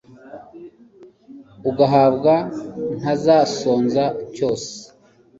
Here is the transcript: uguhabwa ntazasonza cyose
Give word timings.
uguhabwa 1.69 2.33
ntazasonza 2.97 4.03
cyose 4.35 4.73